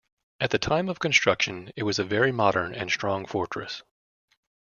[0.39, 3.83] At the time of construction it was a very modern and strong fortress.